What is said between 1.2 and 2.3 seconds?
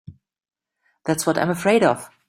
what I'm afraid of.